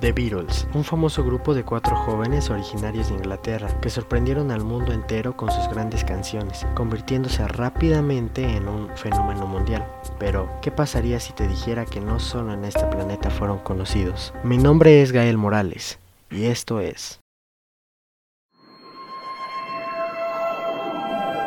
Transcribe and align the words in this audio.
The 0.00 0.12
Beatles, 0.12 0.66
un 0.74 0.84
famoso 0.84 1.22
grupo 1.22 1.54
de 1.54 1.64
cuatro 1.64 1.94
jóvenes 1.94 2.48
originarios 2.50 3.08
de 3.08 3.14
Inglaterra 3.14 3.68
que 3.80 3.90
sorprendieron 3.90 4.50
al 4.50 4.64
mundo 4.64 4.92
entero 4.92 5.36
con 5.36 5.50
sus 5.50 5.68
grandes 5.68 6.04
canciones, 6.04 6.66
convirtiéndose 6.74 7.46
rápidamente 7.46 8.42
en 8.42 8.68
un 8.68 8.88
fenómeno 8.96 9.46
mundial. 9.46 9.86
Pero, 10.18 10.48
¿qué 10.62 10.70
pasaría 10.70 11.20
si 11.20 11.32
te 11.32 11.46
dijera 11.46 11.84
que 11.84 12.00
no 12.00 12.20
solo 12.20 12.54
en 12.54 12.64
este 12.64 12.86
planeta 12.86 13.30
fueron 13.30 13.58
conocidos? 13.58 14.32
Mi 14.44 14.56
nombre 14.56 15.02
es 15.02 15.12
Gael 15.12 15.36
Morales, 15.36 15.98
y 16.30 16.46
esto 16.46 16.80
es... 16.80 17.20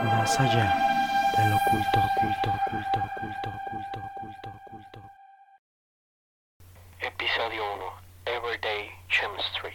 Más 0.04 0.40
allá 0.40 0.74
del 1.38 1.52
oculto, 1.52 2.00
oculto, 2.00 2.50
oculto, 2.50 3.00
oculto, 3.00 3.50
oculto, 3.50 4.00
oculto, 4.16 4.50
oculto. 4.68 5.00
Episodio 7.00 7.64
1. 7.76 8.05
Everyday 8.26 8.90
Chemistry. 9.08 9.72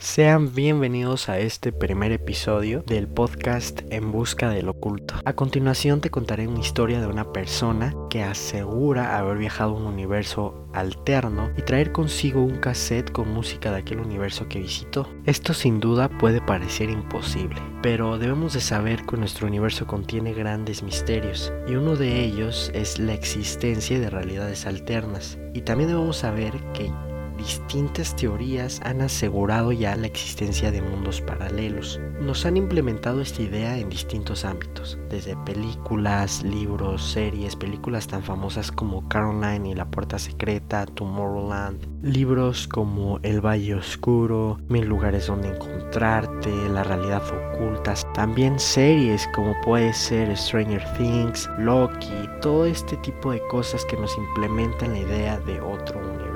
Sean 0.00 0.52
bienvenidos 0.52 1.28
a 1.28 1.38
este 1.38 1.70
primer 1.70 2.10
episodio 2.10 2.82
del 2.82 3.06
podcast 3.06 3.82
En 3.90 4.10
Busca 4.10 4.50
del 4.50 4.68
Oculto. 4.68 5.14
A 5.24 5.34
continuación 5.34 6.00
te 6.00 6.10
contaré 6.10 6.48
una 6.48 6.58
historia 6.58 7.00
de 7.00 7.06
una 7.06 7.32
persona 7.32 7.94
que 8.10 8.24
asegura 8.24 9.16
haber 9.16 9.38
viajado 9.38 9.70
a 9.70 9.76
un 9.76 9.86
universo 9.86 10.66
alterno 10.74 11.52
y 11.56 11.62
traer 11.62 11.92
consigo 11.92 12.42
un 12.42 12.58
cassette 12.58 13.12
con 13.12 13.32
música 13.32 13.70
de 13.70 13.78
aquel 13.78 14.00
universo 14.00 14.48
que 14.48 14.58
visitó. 14.58 15.08
Esto 15.24 15.54
sin 15.54 15.78
duda 15.78 16.08
puede 16.08 16.40
parecer 16.40 16.90
imposible, 16.90 17.62
pero 17.80 18.18
debemos 18.18 18.54
de 18.54 18.60
saber 18.60 19.06
que 19.06 19.16
nuestro 19.16 19.46
universo 19.46 19.86
contiene 19.86 20.34
grandes 20.34 20.82
misterios 20.82 21.52
y 21.68 21.76
uno 21.76 21.94
de 21.94 22.24
ellos 22.24 22.72
es 22.74 22.98
la 22.98 23.14
existencia 23.14 24.00
de 24.00 24.10
realidades 24.10 24.66
alternas. 24.66 25.38
Y 25.54 25.60
también 25.60 25.90
debemos 25.90 26.16
saber 26.16 26.54
que 26.72 26.90
distintas 27.36 28.14
teorías 28.16 28.80
han 28.84 29.00
asegurado 29.00 29.72
ya 29.72 29.96
la 29.96 30.06
existencia 30.06 30.70
de 30.70 30.82
mundos 30.82 31.20
paralelos. 31.20 32.00
Nos 32.20 32.46
han 32.46 32.56
implementado 32.56 33.20
esta 33.20 33.42
idea 33.42 33.78
en 33.78 33.88
distintos 33.88 34.44
ámbitos, 34.44 34.98
desde 35.10 35.36
películas, 35.44 36.42
libros, 36.42 37.02
series, 37.02 37.56
películas 37.56 38.06
tan 38.06 38.22
famosas 38.22 38.70
como 38.70 39.08
Caroline 39.08 39.70
y 39.70 39.74
la 39.74 39.90
Puerta 39.90 40.18
Secreta, 40.18 40.86
Tomorrowland, 40.86 41.86
libros 42.02 42.68
como 42.68 43.18
El 43.22 43.44
Valle 43.44 43.74
Oscuro, 43.74 44.58
Mil 44.68 44.84
lugares 44.84 45.26
donde 45.26 45.48
encontrarte, 45.48 46.50
La 46.68 46.84
realidad 46.84 47.22
oculta, 47.54 47.94
también 48.14 48.58
series 48.58 49.28
como 49.34 49.54
puede 49.62 49.92
ser 49.92 50.36
Stranger 50.36 50.82
Things, 50.96 51.48
Loki, 51.58 52.28
todo 52.40 52.66
este 52.66 52.96
tipo 52.98 53.32
de 53.32 53.40
cosas 53.48 53.84
que 53.84 53.96
nos 53.96 54.16
implementan 54.16 54.92
la 54.92 54.98
idea 54.98 55.38
de 55.40 55.60
otro 55.60 56.00
universo. 56.00 56.31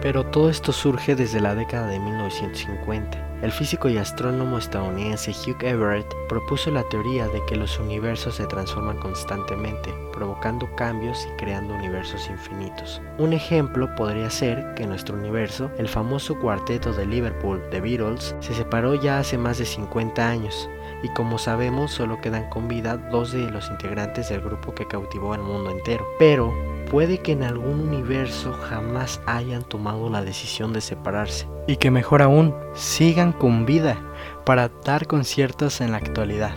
Pero 0.00 0.24
todo 0.24 0.50
esto 0.50 0.72
surge 0.72 1.14
desde 1.14 1.40
la 1.40 1.54
década 1.54 1.86
de 1.86 1.98
1950. 1.98 3.32
El 3.42 3.50
físico 3.50 3.88
y 3.88 3.98
astrónomo 3.98 4.56
estadounidense 4.56 5.32
Hugh 5.32 5.64
Everett 5.64 6.06
propuso 6.28 6.70
la 6.70 6.84
teoría 6.84 7.26
de 7.26 7.44
que 7.46 7.56
los 7.56 7.76
universos 7.80 8.36
se 8.36 8.46
transforman 8.46 8.98
constantemente, 8.98 9.92
provocando 10.12 10.72
cambios 10.76 11.26
y 11.26 11.36
creando 11.36 11.74
universos 11.74 12.28
infinitos. 12.28 13.02
Un 13.18 13.32
ejemplo 13.32 13.92
podría 13.96 14.30
ser 14.30 14.74
que 14.74 14.86
nuestro 14.86 15.16
universo, 15.16 15.72
el 15.76 15.88
famoso 15.88 16.38
cuarteto 16.38 16.92
de 16.92 17.04
Liverpool, 17.04 17.60
The 17.72 17.80
Beatles, 17.80 18.36
se 18.38 18.54
separó 18.54 18.94
ya 18.94 19.18
hace 19.18 19.36
más 19.36 19.58
de 19.58 19.64
50 19.64 20.28
años, 20.28 20.70
y 21.02 21.08
como 21.08 21.36
sabemos 21.36 21.90
solo 21.90 22.20
quedan 22.20 22.48
con 22.48 22.68
vida 22.68 22.96
dos 22.96 23.32
de 23.32 23.50
los 23.50 23.68
integrantes 23.70 24.28
del 24.28 24.40
grupo 24.40 24.72
que 24.72 24.86
cautivó 24.86 25.32
al 25.32 25.42
mundo 25.42 25.70
entero. 25.72 26.06
Pero 26.18 26.54
puede 26.92 27.18
que 27.18 27.32
en 27.32 27.42
algún 27.42 27.80
universo 27.80 28.52
jamás 28.52 29.22
hayan 29.26 29.62
tomado 29.62 30.10
la 30.10 30.22
decisión 30.22 30.74
de 30.74 30.82
separarse. 30.82 31.48
Y 31.66 31.76
que 31.76 31.90
mejor 31.90 32.20
aún, 32.20 32.54
sigan 32.74 33.32
con 33.32 33.64
vida 33.64 33.96
para 34.44 34.68
dar 34.84 35.06
conciertos 35.06 35.80
en 35.80 35.92
la 35.92 35.96
actualidad. 35.96 36.54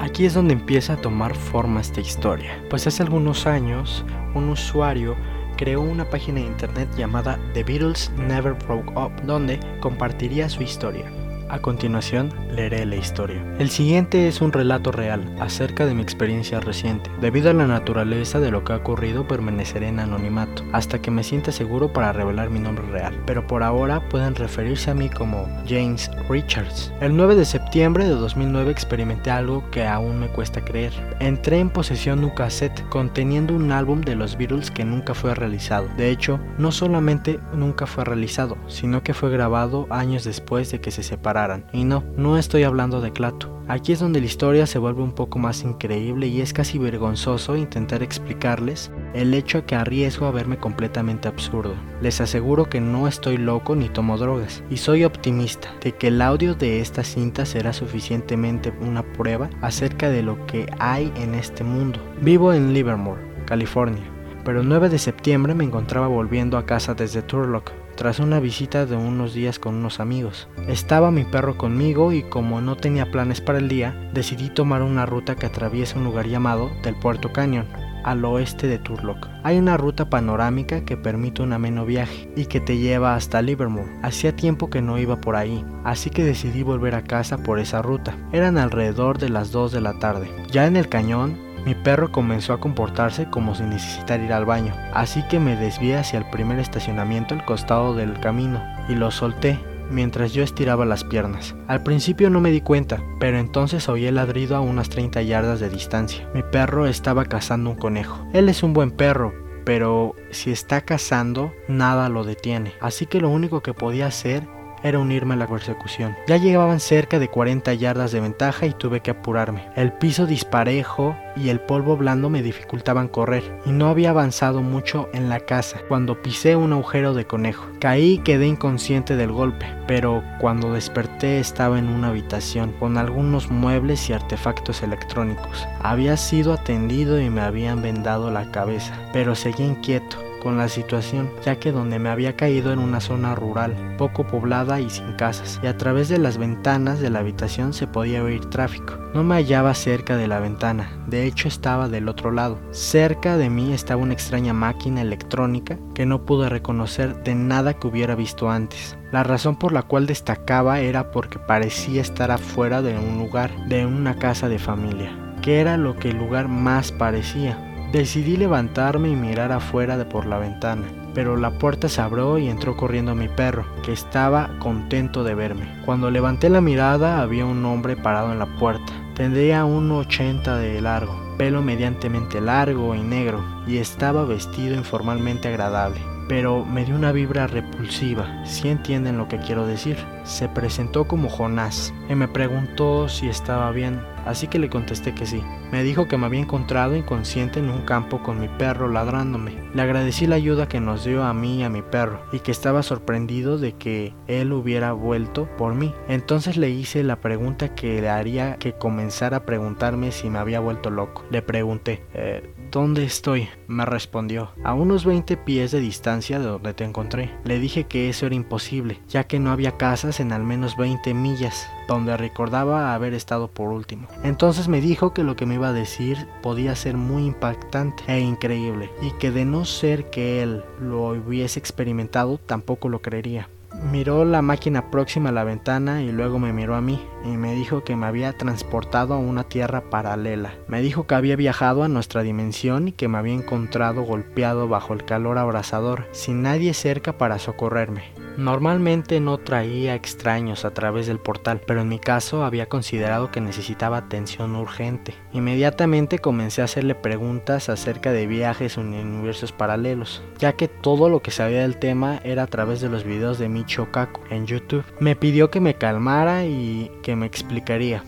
Aquí 0.00 0.26
es 0.26 0.34
donde 0.34 0.52
empieza 0.52 0.92
a 0.92 1.00
tomar 1.00 1.34
forma 1.34 1.80
esta 1.80 2.00
historia, 2.00 2.62
pues 2.68 2.86
hace 2.86 3.02
algunos 3.02 3.46
años 3.46 4.04
un 4.34 4.50
usuario 4.50 5.16
creó 5.56 5.80
una 5.80 6.08
página 6.08 6.40
de 6.40 6.46
internet 6.46 6.88
llamada 6.96 7.40
The 7.54 7.64
Beatles 7.64 8.12
Never 8.16 8.52
Broke 8.52 8.92
Up, 8.96 9.12
donde 9.24 9.58
compartiría 9.80 10.50
su 10.50 10.62
historia. 10.62 11.10
A 11.50 11.60
continuación, 11.60 12.30
leeré 12.50 12.84
la 12.84 12.96
historia. 12.96 13.42
El 13.58 13.70
siguiente 13.70 14.28
es 14.28 14.42
un 14.42 14.52
relato 14.52 14.92
real 14.92 15.34
acerca 15.40 15.86
de 15.86 15.94
mi 15.94 16.02
experiencia 16.02 16.60
reciente. 16.60 17.10
Debido 17.22 17.48
a 17.48 17.54
la 17.54 17.66
naturaleza 17.66 18.38
de 18.38 18.50
lo 18.50 18.64
que 18.64 18.74
ha 18.74 18.76
ocurrido, 18.76 19.26
permaneceré 19.26 19.88
en 19.88 19.98
anonimato 19.98 20.62
hasta 20.72 21.00
que 21.00 21.10
me 21.10 21.22
sienta 21.22 21.50
seguro 21.50 21.90
para 21.90 22.12
revelar 22.12 22.50
mi 22.50 22.58
nombre 22.58 22.86
real, 22.88 23.18
pero 23.24 23.46
por 23.46 23.62
ahora 23.62 24.06
pueden 24.10 24.34
referirse 24.34 24.90
a 24.90 24.94
mí 24.94 25.08
como 25.08 25.48
James 25.66 26.10
Richards. 26.28 26.92
El 27.00 27.16
9 27.16 27.34
de 27.34 27.46
septiembre 27.46 28.04
de 28.04 28.10
2009 28.10 28.70
experimenté 28.70 29.30
algo 29.30 29.64
que 29.70 29.86
aún 29.86 30.20
me 30.20 30.28
cuesta 30.28 30.62
creer. 30.62 30.92
Entré 31.18 31.60
en 31.60 31.70
posesión 31.70 32.20
de 32.20 32.26
un 32.26 32.34
cassette 32.34 32.86
conteniendo 32.90 33.54
un 33.54 33.72
álbum 33.72 34.02
de 34.02 34.16
los 34.16 34.36
Beatles 34.36 34.70
que 34.70 34.84
nunca 34.84 35.14
fue 35.14 35.34
realizado. 35.34 35.88
De 35.96 36.10
hecho, 36.10 36.40
no 36.58 36.72
solamente 36.72 37.40
nunca 37.54 37.86
fue 37.86 38.04
realizado, 38.04 38.58
sino 38.66 39.02
que 39.02 39.14
fue 39.14 39.30
grabado 39.30 39.86
años 39.88 40.24
después 40.24 40.70
de 40.70 40.82
que 40.82 40.90
se 40.90 41.02
separaron 41.02 41.37
y 41.72 41.84
no, 41.84 42.02
no 42.16 42.36
estoy 42.36 42.64
hablando 42.64 43.00
de 43.00 43.12
Clato. 43.12 43.54
Aquí 43.68 43.92
es 43.92 44.00
donde 44.00 44.18
la 44.18 44.26
historia 44.26 44.66
se 44.66 44.78
vuelve 44.78 45.02
un 45.02 45.12
poco 45.12 45.38
más 45.38 45.62
increíble 45.62 46.26
y 46.26 46.40
es 46.40 46.52
casi 46.52 46.78
vergonzoso 46.78 47.56
intentar 47.56 48.02
explicarles 48.02 48.90
el 49.14 49.32
hecho 49.34 49.64
que 49.64 49.76
arriesgo 49.76 50.26
a 50.26 50.32
verme 50.32 50.56
completamente 50.56 51.28
absurdo. 51.28 51.74
Les 52.00 52.20
aseguro 52.20 52.68
que 52.68 52.80
no 52.80 53.06
estoy 53.06 53.36
loco 53.36 53.76
ni 53.76 53.88
tomo 53.88 54.16
drogas 54.16 54.64
y 54.68 54.78
soy 54.78 55.04
optimista 55.04 55.68
de 55.82 55.92
que 55.92 56.08
el 56.08 56.22
audio 56.22 56.54
de 56.54 56.80
esta 56.80 57.04
cinta 57.04 57.44
será 57.44 57.72
suficientemente 57.72 58.72
una 58.80 59.04
prueba 59.04 59.48
acerca 59.60 60.08
de 60.08 60.22
lo 60.22 60.44
que 60.46 60.66
hay 60.80 61.12
en 61.16 61.34
este 61.34 61.62
mundo. 61.62 62.00
Vivo 62.20 62.52
en 62.52 62.72
Livermore, 62.72 63.20
California, 63.44 64.02
pero 64.44 64.62
el 64.62 64.68
9 64.68 64.88
de 64.88 64.98
septiembre 64.98 65.54
me 65.54 65.64
encontraba 65.64 66.08
volviendo 66.08 66.58
a 66.58 66.66
casa 66.66 66.94
desde 66.94 67.22
Turlock, 67.22 67.70
tras 67.98 68.20
una 68.20 68.38
visita 68.38 68.86
de 68.86 68.94
unos 68.94 69.34
días 69.34 69.58
con 69.58 69.74
unos 69.74 69.98
amigos. 69.98 70.46
Estaba 70.68 71.10
mi 71.10 71.24
perro 71.24 71.58
conmigo 71.58 72.12
y 72.12 72.22
como 72.22 72.60
no 72.60 72.76
tenía 72.76 73.10
planes 73.10 73.40
para 73.40 73.58
el 73.58 73.68
día, 73.68 74.08
decidí 74.14 74.50
tomar 74.50 74.82
una 74.82 75.04
ruta 75.04 75.34
que 75.34 75.46
atraviesa 75.46 75.98
un 75.98 76.04
lugar 76.04 76.28
llamado 76.28 76.70
del 76.84 76.94
Puerto 76.94 77.32
Canyon, 77.32 77.66
al 78.04 78.24
oeste 78.24 78.68
de 78.68 78.78
Turlock. 78.78 79.26
Hay 79.42 79.58
una 79.58 79.76
ruta 79.76 80.08
panorámica 80.08 80.84
que 80.84 80.96
permite 80.96 81.42
un 81.42 81.52
ameno 81.52 81.84
viaje 81.84 82.30
y 82.36 82.46
que 82.46 82.60
te 82.60 82.78
lleva 82.78 83.16
hasta 83.16 83.42
Livermore. 83.42 83.90
Hacía 84.04 84.36
tiempo 84.36 84.70
que 84.70 84.80
no 84.80 84.96
iba 84.98 85.20
por 85.20 85.34
ahí, 85.34 85.64
así 85.82 86.08
que 86.08 86.22
decidí 86.22 86.62
volver 86.62 86.94
a 86.94 87.02
casa 87.02 87.38
por 87.38 87.58
esa 87.58 87.82
ruta. 87.82 88.16
Eran 88.32 88.58
alrededor 88.58 89.18
de 89.18 89.28
las 89.28 89.50
2 89.50 89.72
de 89.72 89.80
la 89.80 89.98
tarde. 89.98 90.30
Ya 90.52 90.66
en 90.68 90.76
el 90.76 90.88
cañón 90.88 91.47
mi 91.64 91.74
perro 91.74 92.10
comenzó 92.10 92.52
a 92.52 92.60
comportarse 92.60 93.28
como 93.30 93.54
si 93.54 93.62
necesitara 93.62 94.24
ir 94.24 94.32
al 94.32 94.44
baño, 94.44 94.74
así 94.92 95.22
que 95.28 95.40
me 95.40 95.56
desvié 95.56 95.96
hacia 95.96 96.18
el 96.18 96.30
primer 96.30 96.58
estacionamiento 96.58 97.34
al 97.34 97.44
costado 97.44 97.94
del 97.94 98.18
camino 98.20 98.62
y 98.88 98.94
lo 98.94 99.10
solté 99.10 99.58
mientras 99.90 100.32
yo 100.32 100.42
estiraba 100.42 100.84
las 100.84 101.04
piernas. 101.04 101.54
Al 101.66 101.82
principio 101.82 102.30
no 102.30 102.40
me 102.40 102.50
di 102.50 102.60
cuenta, 102.60 103.02
pero 103.18 103.38
entonces 103.38 103.88
oí 103.88 104.06
el 104.06 104.16
ladrido 104.16 104.56
a 104.56 104.60
unas 104.60 104.88
30 104.88 105.22
yardas 105.22 105.60
de 105.60 105.70
distancia. 105.70 106.28
Mi 106.34 106.42
perro 106.42 106.86
estaba 106.86 107.24
cazando 107.24 107.70
un 107.70 107.76
conejo. 107.76 108.26
Él 108.32 108.48
es 108.48 108.62
un 108.62 108.72
buen 108.72 108.90
perro, 108.90 109.32
pero 109.64 110.14
si 110.30 110.50
está 110.50 110.80
cazando, 110.82 111.52
nada 111.68 112.08
lo 112.08 112.24
detiene. 112.24 112.72
Así 112.80 113.06
que 113.06 113.20
lo 113.20 113.30
único 113.30 113.60
que 113.60 113.74
podía 113.74 114.06
hacer 114.06 114.46
era 114.82 114.98
unirme 114.98 115.34
a 115.34 115.38
la 115.38 115.46
persecución. 115.46 116.16
Ya 116.26 116.36
llegaban 116.36 116.80
cerca 116.80 117.18
de 117.18 117.28
40 117.28 117.74
yardas 117.74 118.12
de 118.12 118.20
ventaja 118.20 118.66
y 118.66 118.72
tuve 118.72 119.00
que 119.00 119.10
apurarme. 119.10 119.68
El 119.76 119.92
piso 119.92 120.26
disparejo 120.26 121.16
y 121.36 121.48
el 121.50 121.60
polvo 121.60 121.96
blando 121.96 122.30
me 122.30 122.42
dificultaban 122.42 123.08
correr 123.08 123.42
y 123.64 123.70
no 123.70 123.88
había 123.88 124.10
avanzado 124.10 124.62
mucho 124.62 125.08
en 125.12 125.28
la 125.28 125.40
casa 125.40 125.80
cuando 125.88 126.22
pisé 126.22 126.56
un 126.56 126.72
agujero 126.72 127.14
de 127.14 127.26
conejo. 127.26 127.66
Caí 127.80 128.14
y 128.14 128.18
quedé 128.18 128.46
inconsciente 128.46 129.16
del 129.16 129.32
golpe, 129.32 129.66
pero 129.86 130.22
cuando 130.40 130.72
desperté 130.72 131.40
estaba 131.40 131.78
en 131.78 131.88
una 131.88 132.08
habitación 132.08 132.72
con 132.78 132.98
algunos 132.98 133.50
muebles 133.50 134.08
y 134.08 134.12
artefactos 134.12 134.82
electrónicos. 134.82 135.66
Había 135.80 136.16
sido 136.16 136.52
atendido 136.52 137.20
y 137.20 137.30
me 137.30 137.40
habían 137.40 137.82
vendado 137.82 138.30
la 138.30 138.50
cabeza, 138.50 138.94
pero 139.12 139.34
seguí 139.34 139.64
inquieto 139.64 140.27
con 140.38 140.56
la 140.56 140.68
situación, 140.68 141.30
ya 141.44 141.58
que 141.58 141.72
donde 141.72 141.98
me 141.98 142.08
había 142.08 142.36
caído 142.36 142.72
en 142.72 142.78
una 142.78 143.00
zona 143.00 143.34
rural, 143.34 143.96
poco 143.98 144.26
poblada 144.26 144.80
y 144.80 144.90
sin 144.90 145.12
casas, 145.14 145.60
y 145.62 145.66
a 145.66 145.76
través 145.76 146.08
de 146.08 146.18
las 146.18 146.38
ventanas 146.38 147.00
de 147.00 147.10
la 147.10 147.20
habitación 147.20 147.72
se 147.72 147.86
podía 147.86 148.22
oír 148.22 148.44
tráfico. 148.46 148.98
No 149.14 149.24
me 149.24 149.36
hallaba 149.36 149.74
cerca 149.74 150.16
de 150.16 150.28
la 150.28 150.38
ventana, 150.38 150.90
de 151.06 151.26
hecho 151.26 151.48
estaba 151.48 151.88
del 151.88 152.08
otro 152.08 152.30
lado. 152.30 152.58
Cerca 152.70 153.36
de 153.36 153.50
mí 153.50 153.72
estaba 153.72 154.02
una 154.02 154.12
extraña 154.12 154.52
máquina 154.52 155.00
electrónica 155.00 155.78
que 155.94 156.06
no 156.06 156.24
pude 156.24 156.48
reconocer 156.48 157.22
de 157.22 157.34
nada 157.34 157.74
que 157.74 157.86
hubiera 157.86 158.14
visto 158.14 158.50
antes. 158.50 158.96
La 159.10 159.22
razón 159.22 159.56
por 159.56 159.72
la 159.72 159.82
cual 159.82 160.06
destacaba 160.06 160.80
era 160.80 161.10
porque 161.10 161.38
parecía 161.38 162.02
estar 162.02 162.30
afuera 162.30 162.82
de 162.82 162.98
un 162.98 163.18
lugar, 163.18 163.50
de 163.66 163.86
una 163.86 164.16
casa 164.16 164.48
de 164.48 164.58
familia, 164.58 165.10
que 165.42 165.60
era 165.60 165.76
lo 165.76 165.96
que 165.96 166.10
el 166.10 166.18
lugar 166.18 166.48
más 166.48 166.92
parecía. 166.92 167.67
Decidí 167.92 168.36
levantarme 168.36 169.08
y 169.08 169.16
mirar 169.16 169.50
afuera 169.50 169.96
de 169.96 170.04
por 170.04 170.26
la 170.26 170.38
ventana, 170.38 170.86
pero 171.14 171.38
la 171.38 171.52
puerta 171.58 171.88
se 171.88 172.02
abrió 172.02 172.36
y 172.36 172.48
entró 172.48 172.76
corriendo 172.76 173.14
mi 173.14 173.28
perro, 173.28 173.64
que 173.82 173.92
estaba 173.92 174.50
contento 174.58 175.24
de 175.24 175.34
verme. 175.34 175.80
Cuando 175.86 176.10
levanté 176.10 176.50
la 176.50 176.60
mirada 176.60 177.22
había 177.22 177.46
un 177.46 177.64
hombre 177.64 177.96
parado 177.96 178.30
en 178.30 178.38
la 178.38 178.56
puerta. 178.58 178.92
Tendría 179.14 179.64
un 179.64 179.90
80 179.90 180.58
de 180.58 180.82
largo, 180.82 181.18
pelo 181.38 181.62
mediantemente 181.62 182.42
largo 182.42 182.94
y 182.94 183.00
negro, 183.00 183.42
y 183.66 183.78
estaba 183.78 184.24
vestido 184.24 184.74
informalmente 184.74 185.48
agradable 185.48 185.98
pero 186.28 186.64
me 186.64 186.84
dio 186.84 186.94
una 186.94 187.10
vibra 187.10 187.46
repulsiva, 187.46 188.44
si 188.44 188.68
entienden 188.68 189.16
lo 189.16 189.28
que 189.28 189.38
quiero 189.38 189.66
decir. 189.66 189.96
Se 190.24 190.48
presentó 190.48 191.08
como 191.08 191.30
Jonás 191.30 191.92
y 192.08 192.14
me 192.14 192.28
preguntó 192.28 193.08
si 193.08 193.28
estaba 193.28 193.70
bien, 193.72 194.00
así 194.28 194.46
que 194.46 194.58
le 194.58 194.68
contesté 194.68 195.14
que 195.14 195.26
sí. 195.26 195.42
Me 195.72 195.82
dijo 195.82 196.06
que 196.06 196.16
me 196.16 196.26
había 196.26 196.40
encontrado 196.40 196.94
inconsciente 196.94 197.58
en 197.60 197.70
un 197.70 197.82
campo 197.82 198.22
con 198.22 198.40
mi 198.40 198.48
perro 198.48 198.88
ladrándome. 198.88 199.54
Le 199.74 199.82
agradecí 199.82 200.26
la 200.26 200.36
ayuda 200.36 200.68
que 200.68 200.80
nos 200.80 201.04
dio 201.04 201.24
a 201.24 201.34
mí 201.34 201.60
y 201.60 201.62
a 201.62 201.70
mi 201.70 201.82
perro 201.82 202.20
y 202.32 202.40
que 202.40 202.50
estaba 202.50 202.82
sorprendido 202.82 203.58
de 203.58 203.72
que 203.72 204.14
él 204.26 204.52
hubiera 204.52 204.92
vuelto 204.92 205.48
por 205.56 205.74
mí. 205.74 205.94
Entonces 206.08 206.56
le 206.56 206.70
hice 206.70 207.02
la 207.02 207.16
pregunta 207.16 207.74
que 207.74 208.00
le 208.00 208.08
haría 208.08 208.56
que 208.56 208.74
comenzara 208.74 209.38
a 209.38 209.46
preguntarme 209.46 210.12
si 210.12 210.30
me 210.30 210.38
había 210.38 210.60
vuelto 210.60 210.90
loco. 210.90 211.24
Le 211.30 211.42
pregunté, 211.42 212.04
eh, 212.14 212.54
¿Dónde 212.70 213.04
estoy? 213.04 213.48
me 213.66 213.86
respondió, 213.86 214.50
a 214.62 214.74
unos 214.74 215.06
20 215.06 215.38
pies 215.38 215.70
de 215.70 215.80
distancia 215.80 216.38
de 216.38 216.46
donde 216.46 216.74
te 216.74 216.84
encontré. 216.84 217.30
Le 217.44 217.58
dije 217.58 217.84
que 217.84 218.10
eso 218.10 218.26
era 218.26 218.34
imposible, 218.34 219.00
ya 219.08 219.24
que 219.24 219.38
no 219.38 219.52
había 219.52 219.78
casas 219.78 220.20
en 220.20 220.32
al 220.32 220.44
menos 220.44 220.76
20 220.76 221.14
millas, 221.14 221.66
donde 221.86 222.14
recordaba 222.18 222.94
haber 222.94 223.14
estado 223.14 223.48
por 223.48 223.70
último. 223.70 224.06
Entonces 224.22 224.68
me 224.68 224.82
dijo 224.82 225.14
que 225.14 225.24
lo 225.24 225.34
que 225.34 225.46
me 225.46 225.54
iba 225.54 225.68
a 225.68 225.72
decir 225.72 226.26
podía 226.42 226.76
ser 226.76 226.98
muy 226.98 227.24
impactante 227.24 228.02
e 228.06 228.20
increíble, 228.20 228.90
y 229.00 229.12
que 229.12 229.30
de 229.30 229.46
no 229.46 229.64
ser 229.64 230.10
que 230.10 230.42
él 230.42 230.62
lo 230.78 231.08
hubiese 231.08 231.58
experimentado, 231.58 232.36
tampoco 232.36 232.90
lo 232.90 233.00
creería. 233.00 233.48
Miró 233.92 234.24
la 234.24 234.42
máquina 234.42 234.90
próxima 234.90 235.28
a 235.28 235.32
la 235.32 235.44
ventana 235.44 236.02
y 236.02 236.10
luego 236.10 236.38
me 236.38 236.52
miró 236.52 236.74
a 236.74 236.80
mí 236.80 237.00
y 237.24 237.36
me 237.36 237.54
dijo 237.54 237.84
que 237.84 237.96
me 237.96 238.06
había 238.06 238.32
transportado 238.32 239.14
a 239.14 239.18
una 239.18 239.44
tierra 239.44 239.90
paralela. 239.90 240.54
Me 240.66 240.80
dijo 240.80 241.06
que 241.06 241.14
había 241.14 241.36
viajado 241.36 241.82
a 241.82 241.88
nuestra 241.88 242.22
dimensión 242.22 242.88
y 242.88 242.92
que 242.92 243.08
me 243.08 243.18
había 243.18 243.34
encontrado 243.34 244.02
golpeado 244.02 244.68
bajo 244.68 244.94
el 244.94 245.04
calor 245.04 245.38
abrasador, 245.38 246.06
sin 246.12 246.42
nadie 246.42 246.74
cerca 246.74 247.18
para 247.18 247.38
socorrerme. 247.38 248.04
Normalmente 248.38 249.18
no 249.18 249.38
traía 249.38 249.96
extraños 249.96 250.64
a 250.64 250.70
través 250.70 251.08
del 251.08 251.18
portal, 251.18 251.60
pero 251.66 251.80
en 251.80 251.88
mi 251.88 251.98
caso 251.98 252.44
había 252.44 252.68
considerado 252.68 253.32
que 253.32 253.40
necesitaba 253.40 253.96
atención 253.96 254.54
urgente. 254.54 255.14
Inmediatamente 255.32 256.20
comencé 256.20 256.62
a 256.62 256.66
hacerle 256.66 256.94
preguntas 256.94 257.68
acerca 257.68 258.12
de 258.12 258.28
viajes 258.28 258.78
en 258.78 258.94
universos 258.94 259.50
paralelos, 259.50 260.22
ya 260.38 260.52
que 260.52 260.68
todo 260.68 261.08
lo 261.08 261.20
que 261.20 261.32
sabía 261.32 261.62
del 261.62 261.78
tema 261.78 262.20
era 262.22 262.44
a 262.44 262.46
través 262.46 262.80
de 262.80 262.88
los 262.88 263.02
videos 263.02 263.40
de 263.40 263.48
Micho 263.48 263.90
Kaku 263.90 264.20
en 264.30 264.46
YouTube. 264.46 264.84
Me 265.00 265.16
pidió 265.16 265.50
que 265.50 265.60
me 265.60 265.74
calmara 265.74 266.44
y 266.44 266.92
que 267.08 267.16
me 267.16 267.24
explicaría. 267.24 268.04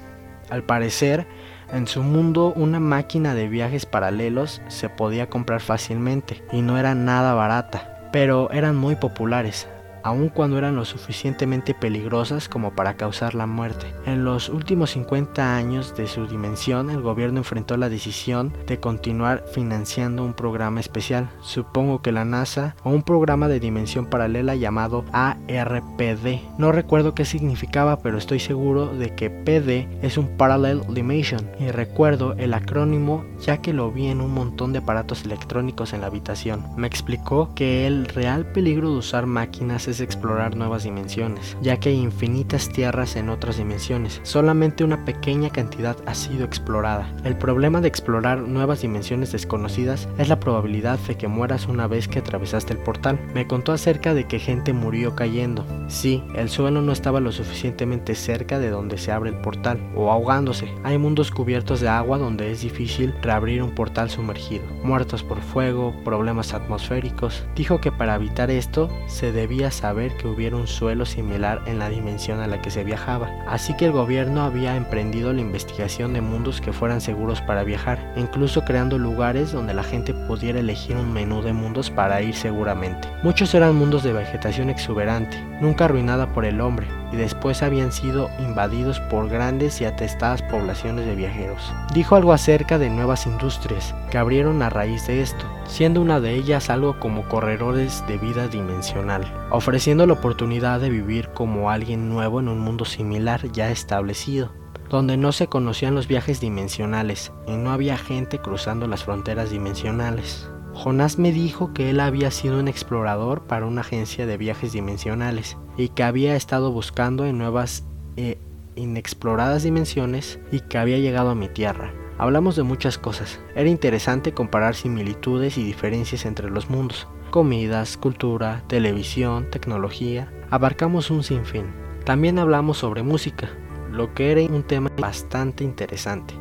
Al 0.51 0.63
parecer, 0.63 1.27
en 1.73 1.87
su 1.87 2.03
mundo 2.03 2.53
una 2.55 2.81
máquina 2.81 3.35
de 3.35 3.49
viajes 3.49 3.87
paralelos 3.87 4.61
se 4.69 4.91
podía 4.91 5.31
comprar 5.31 5.63
fácilmente 5.63 6.43
y 6.53 6.61
no 6.61 6.77
era 6.77 6.95
nada 6.95 7.33
barata, 7.33 8.11
pero 8.13 8.51
eran 8.51 8.77
muy 8.77 8.97
populares 8.97 9.67
aun 10.03 10.29
cuando 10.29 10.59
eran 10.59 10.77
lo 10.77 10.85
suficientemente 10.85 11.75
peligrosas 11.75 12.49
como 12.49 12.75
para 12.75 12.95
causar 12.95 13.35
la 13.35 13.47
muerte. 13.47 13.87
En 14.07 14.25
los 14.25 14.49
últimos 14.49 14.91
50 14.91 15.57
años 15.57 15.97
de 15.97 16.07
su 16.07 16.27
dimensión, 16.27 16.91
el 16.91 17.01
gobierno 17.01 17.39
enfrentó 17.39 17.77
la 17.77 17.89
decisión 17.89 18.53
de 18.67 18.81
continuar 18.81 19.45
financiando 19.53 20.25
un 20.25 20.35
programa 20.35 20.81
especial, 20.81 21.31
supongo 21.43 22.03
que 22.03 22.13
la 22.13 22.25
NASA, 22.25 22.75
o 22.83 22.91
un 22.91 23.03
programa 23.03 23.49
de 23.49 23.61
dimensión 23.61 24.07
paralela 24.07 24.55
llamado 24.55 25.05
ARPD. 25.13 26.41
No 26.59 26.73
recuerdo 26.73 27.15
qué 27.15 27.25
significaba, 27.25 28.01
pero 28.01 28.19
estoy 28.19 28.41
seguro 28.41 28.87
de 28.87 29.15
que 29.15 29.31
PD 29.31 29.89
es 30.03 30.19
un 30.19 30.37
Parallel 30.37 30.83
Dimension, 30.89 31.51
y 31.59 31.71
recuerdo 31.71 32.35
el 32.35 32.55
acrónimo 32.55 33.25
ya 33.41 33.59
que 33.59 33.73
lo 33.73 33.91
vi 33.91 34.07
en 34.07 34.21
un 34.21 34.33
montón 34.33 34.73
de 34.73 34.79
aparatos 34.79 35.25
electrónicos 35.25 35.93
en 35.93 36.03
la 36.03 36.07
habitación. 36.07 36.65
Me 36.77 36.87
explicó 36.87 37.55
que 37.55 37.87
el 37.87 38.07
real 38.07 38.47
peligro 38.47 38.91
de 38.91 38.99
usar 38.99 39.27
máquinas 39.27 39.89
es 39.91 40.01
explorar 40.01 40.57
nuevas 40.57 40.85
dimensiones, 40.85 41.57
ya 41.61 41.79
que 41.79 41.91
hay 41.91 41.97
infinitas 41.97 42.69
tierras 42.69 43.17
en 43.17 43.29
otras 43.29 43.59
dimensiones. 43.59 44.21
Solamente 44.23 44.85
una 44.85 45.05
pequeña 45.05 45.51
cantidad 45.51 45.97
ha 46.07 46.15
sido 46.15 46.45
explorada. 46.45 47.13
El 47.25 47.37
problema 47.37 47.81
de 47.81 47.89
explorar 47.89 48.39
nuevas 48.39 48.83
dimensiones 48.83 49.33
desconocidas 49.33 50.09
es 50.19 50.29
la 50.29 50.41
probabilidad 50.41 50.99
de 51.01 51.17
que 51.17 51.29
mueras 51.29 51.67
una 51.67 51.87
vez 51.87 52.09
que 52.09 52.21
atravesaste 52.21 52.73
el 52.73 52.79
portal. 52.79 53.21
Me 53.35 53.47
contó 53.47 53.73
acerca 53.73 54.15
de 54.15 54.27
que 54.27 54.39
gente 54.39 54.73
murió 54.73 55.15
cayendo. 55.15 55.65
Sí, 55.89 56.23
el 56.35 56.49
suelo 56.49 56.83
no 56.83 56.93
estaba 56.93 57.21
lo 57.21 57.33
suficientemente 57.33 58.15
cerca 58.15 58.59
de 58.59 58.71
donde 58.71 58.99
se 58.99 59.13
abre 59.13 59.31
el 59.31 59.41
portal, 59.41 59.81
o 59.95 60.11
ahogándose. 60.11 60.73
Hay 60.85 60.99
mundos 60.99 61.31
cubiertos 61.31 61.81
de 61.81 61.89
agua 61.89 62.19
donde 62.19 62.51
es 62.53 62.63
difícil 62.63 63.15
reabrir 63.23 63.63
un 63.63 63.75
portal 63.75 64.11
sumergido. 64.11 64.65
Muertos 64.83 65.23
por 65.23 65.41
fuego, 65.41 65.95
problemas 66.05 66.55
atmosféricos. 66.55 67.45
Dijo 67.55 67.81
que 67.81 67.93
para 67.93 68.15
evitar 68.15 68.51
esto 68.51 68.89
se 69.07 69.33
debía 69.33 69.71
saber 69.81 70.15
que 70.19 70.29
hubiera 70.29 70.57
un 70.57 70.67
suelo 70.67 71.07
similar 71.07 71.63
en 71.65 71.79
la 71.79 71.89
dimensión 71.89 72.41
a 72.41 72.47
la 72.47 72.61
que 72.61 72.71
se 72.71 72.85
viajaba, 72.85 73.31
así 73.47 73.75
que 73.77 73.87
el 73.87 73.93
gobierno 73.93 74.43
había 74.43 74.77
emprendido 74.77 75.33
la 75.33 75.41
investigación 75.41 76.13
de 76.13 76.21
mundos 76.21 76.61
que 76.61 76.73
fueran 76.73 77.01
seguros 77.01 77.41
para 77.41 77.65
viajar, 77.65 78.13
incluso 78.17 78.63
creando 78.63 78.99
lugares 78.99 79.53
donde 79.53 79.73
la 79.73 79.83
gente 79.83 80.13
pudiera 80.13 80.61
elegir 80.61 80.97
un 80.97 81.13
menú 81.13 81.41
de 81.41 81.55
mundos 81.55 81.91
para 81.91 82.21
ir 82.21 82.35
seguramente. 82.35 83.09
Muchos 83.23 83.55
eran 83.55 83.75
mundos 83.75 84.03
de 84.03 84.13
vegetación 84.13 84.69
exuberante, 84.69 85.43
nunca 85.61 85.87
arruinada 85.87 86.33
por 86.33 86.45
el 86.45 86.61
hombre, 86.61 86.87
y 87.13 87.17
después 87.17 87.63
habían 87.63 87.93
sido 87.93 88.31
invadidos 88.39 89.01
por 89.01 89.29
grandes 89.29 89.81
y 89.81 89.85
atestadas 89.85 90.43
poblaciones 90.43 91.07
de 91.07 91.15
viajeros. 91.15 91.73
Dijo 91.95 92.17
algo 92.17 92.33
acerca 92.33 92.79
de 92.79 92.91
nuevas 92.91 93.27
industrias 93.27 93.95
que 94.11 94.19
abrieron 94.19 94.63
a 94.63 94.71
raíz 94.71 95.07
de 95.07 95.23
esto, 95.23 95.45
siendo 95.67 96.01
una 96.01 96.21
de 96.21 96.35
ellas 96.35 96.71
algo 96.71 96.99
como 96.99 97.29
corredores 97.29 98.05
de 98.07 98.19
vida 98.19 98.49
dimensional, 98.49 99.33
ofreciendo 99.51 100.07
la 100.07 100.15
oportunidad 100.15 100.81
de 100.81 100.91
vivir 100.91 101.29
como 101.31 101.71
alguien 101.71 102.09
nuevo 102.09 102.41
en 102.41 102.49
un 102.49 102.59
mundo 102.59 102.85
similar 102.85 103.51
ya 103.53 103.71
establecido 103.71 104.53
donde 104.91 105.17
no 105.17 105.31
se 105.31 105.47
conocían 105.47 105.95
los 105.95 106.09
viajes 106.09 106.41
dimensionales 106.41 107.33
y 107.47 107.53
no 107.53 107.71
había 107.71 107.97
gente 107.97 108.41
cruzando 108.41 108.89
las 108.89 109.05
fronteras 109.05 109.51
dimensionales. 109.51 110.51
Jonás 110.75 111.19
me 111.19 111.31
dijo 111.31 111.73
que 111.73 111.91
él 111.91 112.01
había 112.01 112.31
sido 112.31 112.59
un 112.59 112.67
explorador 112.67 113.43
para 113.43 113.67
una 113.67 113.83
agencia 113.83 114.27
de 114.27 114.37
viajes 114.37 114.73
dimensionales 114.73 115.57
y 115.81 115.89
que 115.89 116.03
había 116.03 116.37
estado 116.37 116.71
buscando 116.73 117.27
en 117.27 117.39
nuevas 117.39 117.85
e 118.17 118.39
inexploradas 118.77 119.63
dimensiones 119.63 120.39
y 120.53 120.61
que 120.61 120.79
había 120.79 120.99
llegado 120.99 121.31
a 121.31 121.35
mi 121.35 121.49
tierra. 121.49 121.93
Hablamos 122.19 122.55
de 122.57 122.63
muchas 122.63 122.99
cosas. 122.99 123.41
Era 123.55 123.69
interesante 123.69 124.33
comparar 124.33 124.75
similitudes 124.75 125.57
y 125.57 125.65
diferencias 125.65 126.27
entre 126.27 126.51
los 126.51 126.69
mundos. 126.69 127.09
Comidas, 127.31 127.97
cultura, 127.97 128.63
televisión, 128.67 129.49
tecnología. 129.51 130.31
Abarcamos 130.51 131.11
un 131.11 131.23
sinfín. 131.23 131.67
También 132.05 132.39
hablamos 132.39 132.79
sobre 132.79 133.03
música, 133.03 133.49
lo 133.91 134.13
que 134.15 134.33
era 134.33 134.43
un 134.53 134.63
tema 134.63 134.91
bastante 134.99 135.65
interesante, 135.65 136.35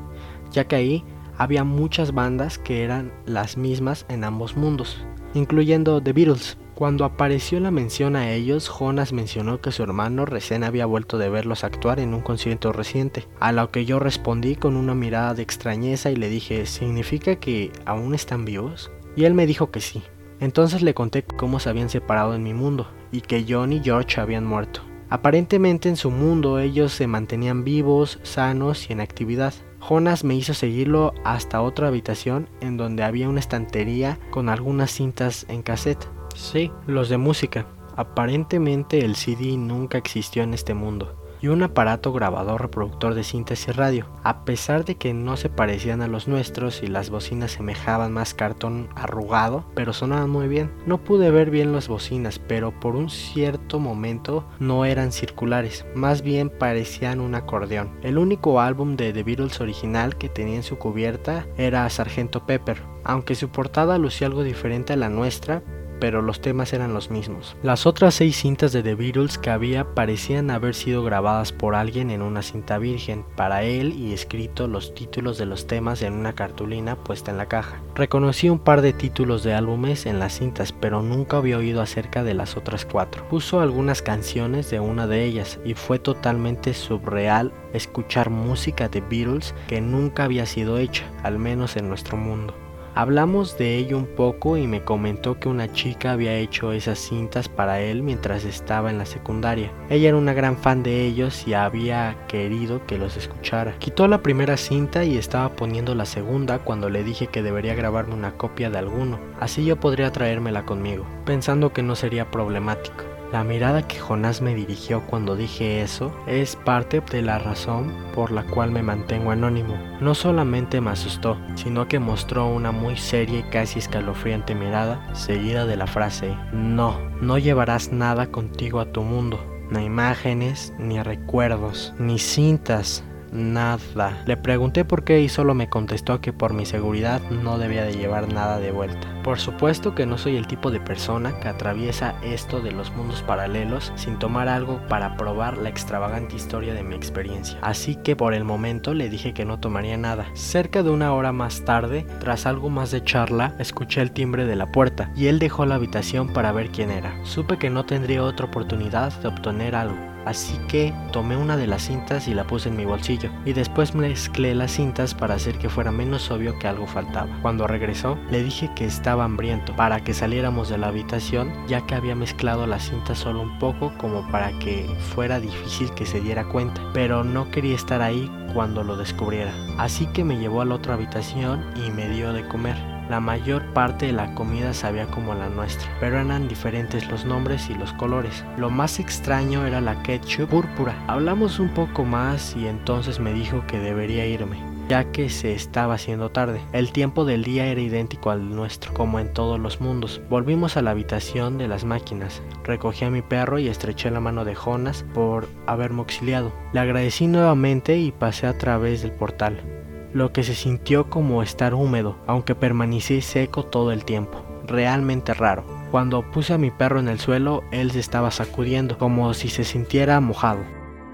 ya 0.52 0.66
que 0.66 0.76
ahí 0.76 1.04
había 1.38 1.64
muchas 1.64 2.14
bandas 2.14 2.58
que 2.58 2.84
eran 2.84 3.14
las 3.26 3.56
mismas 3.56 4.06
en 4.10 4.24
ambos 4.24 4.58
mundos, 4.58 5.06
incluyendo 5.34 6.02
The 6.02 6.14
Beatles. 6.14 6.58
Cuando 6.80 7.04
apareció 7.04 7.60
la 7.60 7.72
mención 7.72 8.16
a 8.16 8.32
ellos, 8.32 8.70
Jonas 8.70 9.12
mencionó 9.12 9.60
que 9.60 9.74
su 9.74 9.84
hermano 9.84 10.26
recién 10.26 10.64
había 10.64 10.86
vuelto 10.86 11.18
de 11.18 11.28
verlos 11.28 11.66
actuar 11.66 12.00
en 12.00 12.14
un 12.14 12.22
concierto 12.22 12.72
reciente, 12.72 13.28
a 13.42 13.52
lo 13.52 13.70
que 13.70 13.84
yo 13.84 14.00
respondí 14.00 14.56
con 14.56 14.78
una 14.78 14.96
mirada 14.96 15.34
de 15.34 15.44
extrañeza 15.44 16.10
y 16.10 16.16
le 16.16 16.30
dije, 16.30 16.66
¿significa 16.66 17.36
que 17.36 17.74
aún 17.84 18.16
están 18.16 18.46
vivos? 18.46 18.92
Y 19.18 19.26
él 19.26 19.34
me 19.34 19.46
dijo 19.46 19.72
que 19.72 19.82
sí. 19.82 20.04
Entonces 20.40 20.82
le 20.82 20.94
conté 20.94 21.24
cómo 21.24 21.60
se 21.60 21.68
habían 21.68 21.90
separado 21.90 22.34
en 22.34 22.44
mi 22.44 22.54
mundo 22.54 22.88
y 23.12 23.20
que 23.20 23.46
John 23.46 23.74
y 23.74 23.82
George 23.84 24.22
habían 24.22 24.46
muerto. 24.46 24.80
Aparentemente 25.10 25.90
en 25.90 25.98
su 25.98 26.12
mundo 26.12 26.60
ellos 26.60 26.94
se 26.94 27.08
mantenían 27.08 27.66
vivos, 27.66 28.22
sanos 28.24 28.90
y 28.90 28.94
en 28.94 29.02
actividad, 29.02 29.54
Jonas 29.82 30.24
me 30.24 30.36
hizo 30.36 30.54
seguirlo 30.54 31.14
hasta 31.26 31.62
otra 31.62 31.90
habitación 31.90 32.48
en 32.62 32.78
donde 32.78 33.04
había 33.04 33.28
una 33.28 33.42
estantería 33.42 34.18
con 34.32 34.48
algunas 34.48 34.92
cintas 34.92 35.46
en 35.50 35.62
cassette. 35.62 36.08
Sí, 36.40 36.72
los 36.88 37.10
de 37.10 37.18
música. 37.18 37.66
Aparentemente 37.98 39.04
el 39.04 39.18
CD 39.18 39.58
nunca 39.58 39.98
existió 39.98 40.42
en 40.42 40.54
este 40.54 40.74
mundo 40.74 41.20
y 41.42 41.48
un 41.48 41.64
aparato 41.64 42.12
grabador 42.12 42.62
reproductor 42.62 43.14
de 43.14 43.26
y 43.32 43.72
radio. 43.72 44.08
A 44.24 44.46
pesar 44.46 44.86
de 44.86 44.96
que 44.96 45.14
no 45.14 45.38
se 45.38 45.50
parecían 45.50 46.02
a 46.02 46.08
los 46.08 46.28
nuestros 46.28 46.82
y 46.82 46.88
las 46.88 47.10
bocinas 47.10 47.52
semejaban 47.52 48.14
más 48.14 48.34
cartón 48.34 48.90
arrugado, 48.96 49.66
pero 49.76 49.94
sonaban 49.94 50.30
muy 50.30 50.48
bien. 50.48 50.72
No 50.86 50.98
pude 50.98 51.30
ver 51.30 51.50
bien 51.50 51.74
las 51.74 51.88
bocinas, 51.88 52.40
pero 52.40 52.78
por 52.80 52.96
un 52.96 53.10
cierto 53.10 53.80
momento 53.80 54.46
no 54.60 54.86
eran 54.86 55.12
circulares, 55.12 55.86
más 55.94 56.22
bien 56.22 56.50
parecían 56.50 57.20
un 57.20 57.36
acordeón. 57.36 57.92
El 58.02 58.18
único 58.18 58.62
álbum 58.62 58.96
de 58.96 59.14
The 59.14 59.24
Beatles 59.24 59.62
original 59.62 60.18
que 60.18 60.30
tenía 60.30 60.56
en 60.56 60.64
su 60.64 60.78
cubierta 60.78 61.46
era 61.58 61.90
Sargento 61.90 62.46
Pepper, 62.46 62.82
aunque 63.04 63.36
su 63.36 63.50
portada 63.50 63.98
lucía 63.98 64.28
algo 64.28 64.44
diferente 64.44 64.94
a 64.94 64.98
la 64.98 65.10
nuestra, 65.10 65.64
pero 66.00 66.22
los 66.22 66.42
temas 66.42 66.74
eran 66.74 66.94
los 66.94 67.12
mismos. 67.12 67.56
Las 67.64 67.86
otras 67.86 68.16
seis 68.16 68.38
cintas 68.38 68.72
de 68.72 68.84
The 68.84 68.96
Beatles 68.96 69.38
que 69.38 69.50
había 69.50 69.94
parecían 69.94 70.52
haber 70.52 70.76
sido 70.76 71.04
grabadas 71.04 71.52
por 71.52 71.76
alguien 71.76 72.12
en 72.12 72.22
una 72.22 72.42
cinta 72.42 72.78
virgen 72.78 73.26
para 73.36 73.64
él 73.64 73.94
y 73.94 74.14
escrito 74.14 74.68
los 74.68 74.94
títulos 74.94 75.38
de 75.38 75.46
los 75.46 75.68
temas 75.68 76.02
en 76.02 76.14
una 76.14 76.34
cartulina 76.34 76.96
puesta 76.96 77.32
en 77.32 77.38
la 77.38 77.48
caja. 77.48 77.82
Reconocí 77.96 78.50
un 78.50 78.60
par 78.60 78.82
de 78.82 78.94
títulos 78.94 79.44
de 79.44 79.54
álbumes 79.54 80.06
en 80.06 80.20
las 80.20 80.38
cintas, 80.38 80.72
pero 80.72 81.02
nunca 81.02 81.38
había 81.38 81.58
oído 81.58 81.82
acerca 81.82 82.24
de 82.24 82.34
las 82.34 82.58
otras 82.58 82.86
cuatro. 82.86 83.28
Puso 83.30 83.60
algunas 83.60 84.02
canciones 84.02 84.70
de 84.70 84.80
una 84.80 85.08
de 85.08 85.26
ellas 85.26 85.60
y 85.66 85.74
fue 85.74 86.00
totalmente 86.00 86.74
subreal 86.74 87.52
escuchar 87.74 88.30
música 88.30 88.90
de 88.90 89.02
Beatles 89.02 89.54
que 89.68 89.82
nunca 89.82 90.24
había 90.24 90.46
sido 90.46 90.78
hecha, 90.78 91.06
al 91.24 91.40
menos 91.40 91.76
en 91.76 91.90
nuestro 91.90 92.18
mundo. 92.18 92.54
Hablamos 93.00 93.58
de 93.58 93.78
ello 93.78 93.98
un 93.98 94.08
poco 94.08 94.58
y 94.58 94.68
me 94.68 94.84
comentó 94.84 95.40
que 95.40 95.48
una 95.48 95.72
chica 95.72 96.12
había 96.12 96.36
hecho 96.36 96.74
esas 96.74 97.00
cintas 97.00 97.48
para 97.48 97.80
él 97.80 98.04
mientras 98.04 98.44
estaba 98.44 98.90
en 98.90 98.98
la 98.98 99.06
secundaria. 99.06 99.72
Ella 99.90 100.10
era 100.10 100.18
una 100.18 100.34
gran 100.34 100.58
fan 100.58 100.84
de 100.84 101.06
ellos 101.06 101.48
y 101.48 101.54
había 101.54 102.18
querido 102.28 102.86
que 102.86 102.98
los 102.98 103.16
escuchara. 103.16 103.74
Quitó 103.80 104.10
la 104.10 104.22
primera 104.22 104.58
cinta 104.58 105.06
y 105.06 105.18
estaba 105.18 105.48
poniendo 105.56 105.96
la 105.96 106.06
segunda 106.06 106.60
cuando 106.60 106.90
le 106.90 107.06
dije 107.06 107.28
que 107.28 107.42
debería 107.42 107.74
grabarme 107.74 108.16
una 108.16 108.34
copia 108.34 108.70
de 108.70 108.80
alguno, 108.80 109.18
así 109.40 109.64
yo 109.64 109.80
podría 109.80 110.12
traérmela 110.12 110.66
conmigo, 110.66 111.06
pensando 111.24 111.72
que 111.72 111.84
no 111.84 111.96
sería 111.96 112.30
problemático. 112.30 113.19
La 113.32 113.44
mirada 113.44 113.88
que 113.88 114.00
Jonás 114.00 114.42
me 114.42 114.56
dirigió 114.56 115.06
cuando 115.06 115.36
dije 115.36 115.84
eso 115.84 116.12
es 116.26 116.56
parte 116.56 117.00
de 117.00 117.22
la 117.22 117.38
razón 117.38 117.94
por 118.16 118.32
la 118.32 118.44
cual 118.44 118.72
me 118.72 118.82
mantengo 118.82 119.30
anónimo. 119.30 119.76
No 120.02 120.16
solamente 120.16 120.82
me 120.82 120.90
asustó, 120.90 121.38
sino 121.54 121.88
que 121.88 122.00
mostró 122.00 122.48
una 122.48 122.72
muy 122.72 122.98
seria 122.98 123.40
y 123.40 123.44
casi 123.44 123.78
escalofriante 123.78 124.56
mirada 124.56 125.14
seguida 125.14 125.68
de 125.68 125.78
la 125.78 125.86
frase, 125.86 126.36
no, 126.54 126.98
no 127.22 127.38
llevarás 127.38 127.92
nada 127.92 128.32
contigo 128.32 128.80
a 128.80 128.92
tu 128.92 129.04
mundo, 129.04 129.40
ni 129.70 129.86
imágenes, 129.86 130.74
ni 130.80 131.00
recuerdos, 131.04 131.94
ni 132.00 132.18
cintas, 132.18 133.04
nada. 133.32 134.22
Le 134.26 134.38
pregunté 134.38 134.86
por 134.86 135.04
qué 135.04 135.22
y 135.22 135.30
solo 135.30 135.54
me 135.54 135.70
contestó 135.70 136.22
que 136.22 136.34
por 136.34 136.54
mi 136.54 136.66
seguridad 136.66 137.22
no 137.30 137.58
debía 137.58 137.84
de 137.84 137.94
llevar 137.94 138.32
nada 138.32 138.60
de 138.60 138.72
vuelta. 138.72 139.08
Por 139.24 139.40
supuesto 139.40 139.96
que 139.96 140.06
no 140.06 140.18
soy 140.18 140.38
el 140.38 140.48
tipo 140.48 140.72
de 140.72 140.80
persona 140.80 141.40
que 141.40 141.48
atraviesa 141.48 142.16
esto 142.24 142.62
de 142.62 142.72
los 142.72 142.92
mundos 142.92 143.22
paralelos 143.22 143.92
sin 143.96 144.18
tomar 144.18 144.48
algo 144.48 144.80
para 144.88 145.18
probar 145.18 145.58
la 145.58 145.70
extravagante 145.70 146.36
historia 146.36 146.74
de 146.74 146.84
mi 146.84 146.96
experiencia. 146.96 147.58
Así 147.62 147.96
que 147.96 148.16
por 148.16 148.34
el 148.34 148.44
momento 148.44 148.94
le 148.94 149.10
dije 149.10 149.34
que 149.34 149.46
no 149.46 149.60
tomaría 149.60 149.98
nada. 149.98 150.26
Cerca 150.34 150.84
de 150.84 150.90
una 150.90 151.14
hora 151.14 151.32
más 151.32 151.66
tarde, 151.66 152.06
tras 152.20 152.46
algo 152.46 152.70
más 152.70 152.92
de 152.92 153.04
charla, 153.04 153.54
escuché 153.60 154.02
el 154.02 154.12
timbre 154.12 154.46
de 154.46 154.56
la 154.56 154.72
puerta 154.72 155.12
y 155.16 155.28
él 155.28 155.40
dejó 155.40 155.66
la 155.66 155.76
habitación 155.76 156.30
para 156.30 156.52
ver 156.52 156.70
quién 156.70 156.92
era. 156.92 157.14
Supe 157.24 157.58
que 157.58 157.70
no 157.70 157.86
tendría 157.86 158.24
otra 158.24 158.48
oportunidad 158.48 159.14
de 159.22 159.28
obtener 159.28 159.76
algo 159.76 160.09
así 160.30 160.58
que 160.68 160.94
tomé 161.12 161.36
una 161.36 161.58
de 161.58 161.68
las 161.68 161.84
cintas 161.84 162.28
y 162.28 162.34
la 162.34 162.46
puse 162.46 162.70
en 162.70 162.78
mi 162.78 162.86
bolsillo 162.86 163.32
y 163.46 163.54
después 163.54 163.96
mezclé 163.96 164.54
las 164.54 164.72
cintas 164.72 165.16
para 165.16 165.36
hacer 165.36 165.58
que 165.58 165.70
fuera 165.70 165.92
menos 165.92 166.30
obvio 166.30 166.58
que 166.60 166.68
algo 166.68 166.86
faltaba. 166.86 167.30
Cuando 167.42 167.68
regresó 167.68 168.18
le 168.30 168.44
dije 168.44 168.70
que 168.76 168.86
estaba 168.86 169.24
hambriento 169.24 169.76
para 169.76 170.04
que 170.04 170.14
saliéramos 170.14 170.70
de 170.70 170.78
la 170.78 170.88
habitación 170.88 171.52
ya 171.68 171.82
que 171.86 171.96
había 171.96 172.16
mezclado 172.16 172.68
las 172.68 172.90
cintas 172.90 173.18
solo 173.18 173.42
un 173.42 173.58
poco 173.60 173.92
como 173.98 174.30
para 174.32 174.58
que 174.60 174.88
fuera 175.16 175.40
difícil 175.40 175.92
que 175.96 176.06
se 176.06 176.22
diera 176.22 176.48
cuenta, 176.48 176.82
pero 176.94 177.24
no 177.24 177.50
quería 177.50 177.76
estar 177.76 178.02
ahí 178.02 178.30
cuando 178.54 178.84
lo 178.84 178.98
descubriera. 178.98 179.54
Así 179.78 180.06
que 180.08 180.24
me 180.24 180.38
llevó 180.38 180.62
a 180.62 180.66
la 180.66 180.76
otra 180.76 180.94
habitación 180.94 181.66
y 181.76 181.90
me 181.92 182.08
dio 182.10 182.34
de 182.34 182.48
comer. 182.48 182.99
La 183.10 183.20
mayor 183.20 183.66
parte 183.74 184.06
de 184.06 184.12
la 184.14 184.36
comida 184.36 184.74
sabía 184.74 185.08
como 185.08 185.34
la 185.34 185.50
nuestra, 185.50 185.90
pero 186.00 186.20
eran 186.20 186.48
diferentes 186.48 187.10
los 187.10 187.26
nombres 187.26 187.70
y 187.70 187.74
los 187.74 187.92
colores. 187.94 188.46
Lo 188.58 188.70
más 188.70 189.00
extraño 189.00 189.66
era 189.66 189.82
la 189.82 190.02
ketchup 190.04 190.50
púrpura. 190.50 190.96
Hablamos 191.08 191.60
un 191.60 191.70
poco 191.70 192.04
más 192.06 192.56
y 192.56 192.68
entonces 192.68 193.20
me 193.20 193.34
dijo 193.34 193.66
que 193.68 193.80
debería 193.80 194.26
irme 194.26 194.58
ya 194.90 195.12
que 195.12 195.30
se 195.30 195.54
estaba 195.54 195.94
haciendo 195.94 196.32
tarde. 196.32 196.62
El 196.74 196.92
tiempo 196.92 197.24
del 197.24 197.44
día 197.44 197.68
era 197.68 197.80
idéntico 197.80 198.32
al 198.32 198.50
nuestro, 198.50 198.92
como 198.96 199.20
en 199.20 199.32
todos 199.32 199.60
los 199.60 199.80
mundos. 199.80 200.20
Volvimos 200.32 200.78
a 200.78 200.82
la 200.82 200.90
habitación 200.92 201.60
de 201.60 201.68
las 201.68 201.86
máquinas. 201.86 202.42
Recogí 202.64 203.06
a 203.06 203.12
mi 203.12 203.22
perro 203.22 203.60
y 203.60 203.68
estreché 203.68 204.10
la 204.10 204.20
mano 204.20 204.46
de 204.46 204.56
Jonas 204.56 205.06
por 205.14 205.48
haberme 205.68 206.00
auxiliado. 206.00 206.52
Le 206.74 206.80
agradecí 206.80 207.28
nuevamente 207.28 207.98
y 207.98 208.12
pasé 208.12 208.48
a 208.48 208.58
través 208.58 209.04
del 209.04 209.12
portal 209.12 209.79
lo 210.14 210.32
que 210.34 210.44
se 210.44 210.56
sintió 210.56 211.10
como 211.10 211.44
estar 211.44 211.74
húmedo, 211.74 212.18
aunque 212.28 212.56
permanecí 212.56 213.22
seco 213.22 213.66
todo 213.66 213.92
el 213.92 214.06
tiempo. 214.06 214.44
Realmente 214.68 215.34
raro. 215.34 215.64
Cuando 215.92 216.30
puse 216.32 216.54
a 216.54 216.58
mi 216.58 216.72
perro 216.72 217.00
en 217.00 217.08
el 217.08 217.20
suelo, 217.20 217.64
él 217.72 217.92
se 217.92 218.00
estaba 218.00 218.32
sacudiendo, 218.32 218.98
como 218.98 219.34
si 219.34 219.50
se 219.50 219.64
sintiera 219.64 220.20
mojado. 220.20 220.60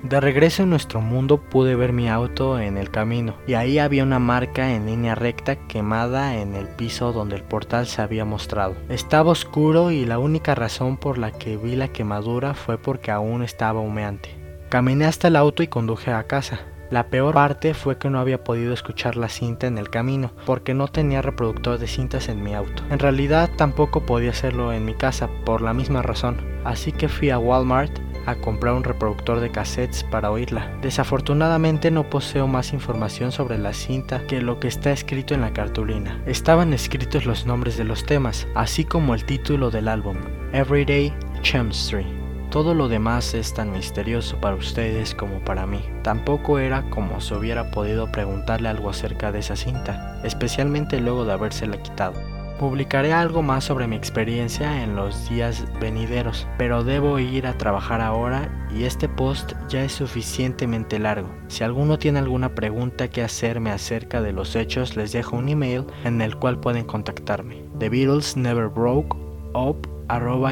De 0.04 0.20
regreso 0.20 0.62
en 0.62 0.70
nuestro 0.70 1.02
mundo 1.02 1.38
pude 1.38 1.76
ver 1.76 1.92
mi 1.92 2.10
auto 2.10 2.60
en 2.60 2.78
el 2.78 2.92
camino 2.92 3.34
y 3.48 3.56
ahí 3.56 3.80
había 3.80 4.04
una 4.04 4.20
marca 4.20 4.72
en 4.72 4.86
línea 4.86 5.16
recta 5.16 5.56
quemada 5.56 6.38
en 6.38 6.54
el 6.54 6.68
piso 6.68 7.12
donde 7.12 7.36
el 7.38 7.42
portal 7.42 7.88
se 7.88 8.04
había 8.04 8.24
mostrado. 8.24 8.76
Estaba 8.88 9.32
oscuro 9.32 9.90
y 9.90 10.06
la 10.06 10.20
única 10.20 10.54
razón 10.54 10.98
por 10.98 11.18
la 11.18 11.32
que 11.32 11.58
vi 11.58 11.76
la 11.76 11.88
quemadura 11.88 12.54
fue 12.54 12.78
porque 12.78 13.10
aún 13.10 13.42
estaba 13.42 13.80
humeante. 13.80 14.30
Caminé 14.70 15.06
hasta 15.06 15.30
el 15.30 15.36
auto 15.36 15.64
y 15.64 15.68
conduje 15.68 16.12
a 16.12 16.28
casa. 16.28 16.60
La 16.96 17.08
peor 17.08 17.34
parte 17.34 17.74
fue 17.74 17.98
que 17.98 18.10
no 18.10 18.20
había 18.20 18.46
podido 18.46 18.74
escuchar 18.74 19.18
la 19.18 19.28
cinta 19.28 19.68
en 19.68 19.78
el 19.78 19.90
camino, 19.90 20.32
porque 20.46 20.74
no 20.74 20.88
tenía 20.88 21.22
reproductor 21.22 21.78
de 21.78 21.88
cintas 21.88 22.30
en 22.30 22.42
mi 22.42 22.54
auto. 22.54 22.84
En 22.90 23.00
realidad 23.00 23.50
tampoco 23.58 24.06
podía 24.06 24.30
hacerlo 24.30 24.72
en 24.72 24.86
mi 24.86 24.94
casa, 24.94 25.30
por 25.44 25.62
la 25.62 25.74
misma 25.74 26.04
razón. 26.04 26.38
Así 26.64 26.94
que 26.94 27.10
fui 27.10 27.32
a 27.32 27.38
Walmart 27.38 27.92
a 28.26 28.36
comprar 28.36 28.76
un 28.76 28.86
reproductor 28.86 29.42
de 29.42 29.52
cassettes 29.52 30.06
para 30.06 30.32
oírla. 30.32 30.72
Desafortunadamente 30.82 31.92
no 31.92 32.10
poseo 32.10 32.48
más 32.48 32.72
información 32.72 33.34
sobre 33.34 33.58
la 33.58 33.74
cinta 33.74 34.26
que 34.26 34.42
lo 34.42 34.62
que 34.62 34.70
está 34.70 34.94
escrito 34.94 35.34
en 35.34 35.42
la 35.42 35.52
cartulina. 35.52 36.24
Estaban 36.26 36.74
escritos 36.74 37.26
los 37.26 37.46
nombres 37.46 37.76
de 37.76 37.84
los 37.84 38.06
temas, 38.06 38.48
así 38.56 38.86
como 38.86 39.16
el 39.16 39.26
título 39.26 39.70
del 39.70 39.90
álbum, 39.90 40.16
Everyday 40.54 41.14
Chemistry. 41.42 42.25
Todo 42.56 42.74
lo 42.74 42.88
demás 42.88 43.34
es 43.34 43.54
tan 43.54 43.74
misterioso 43.74 44.40
para 44.40 44.56
ustedes 44.56 45.14
como 45.14 45.40
para 45.40 45.68
mí. 45.68 45.82
Tampoco 46.04 46.58
era 46.58 46.90
como 46.90 47.20
si 47.20 47.34
hubiera 47.34 47.70
podido 47.70 48.10
preguntarle 48.10 48.70
algo 48.70 48.90
acerca 48.90 49.34
de 49.34 49.40
esa 49.40 49.58
cinta, 49.58 50.22
especialmente 50.24 51.02
luego 51.02 51.26
de 51.26 51.34
habérsela 51.34 51.84
quitado. 51.84 52.14
Publicaré 52.58 53.12
algo 53.12 53.42
más 53.42 53.66
sobre 53.66 53.88
mi 53.88 53.98
experiencia 53.98 54.86
en 54.86 54.96
los 54.96 55.28
días 55.28 55.66
venideros, 55.82 56.48
pero 56.58 56.86
debo 56.86 57.20
ir 57.20 57.46
a 57.46 57.58
trabajar 57.58 58.00
ahora 58.00 58.50
y 58.74 58.86
este 58.86 59.10
post 59.10 59.52
ya 59.68 59.84
es 59.84 59.92
suficientemente 59.92 60.98
largo. 60.98 61.28
Si 61.50 61.66
alguno 61.66 62.00
tiene 62.00 62.20
alguna 62.20 62.56
pregunta 62.56 63.10
que 63.10 63.22
hacerme 63.22 63.72
acerca 63.72 64.22
de 64.22 64.32
los 64.32 64.56
hechos, 64.56 64.96
les 64.96 65.12
dejo 65.12 65.36
un 65.36 65.50
email 65.50 65.84
en 66.06 66.22
el 66.22 66.38
cual 66.38 66.62
pueden 66.62 66.86
contactarme. 66.86 67.66
The 67.80 67.90
Beatles 67.90 68.38
Never 68.38 68.70
Broke 68.70 69.14
up 69.54 69.86